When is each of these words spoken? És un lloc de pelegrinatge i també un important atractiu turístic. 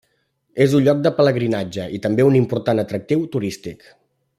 És 0.65 0.71
un 0.79 0.83
lloc 0.87 1.03
de 1.07 1.11
pelegrinatge 1.19 1.85
i 1.99 2.01
també 2.07 2.27
un 2.31 2.41
important 2.43 2.85
atractiu 2.89 3.23
turístic. 3.37 3.91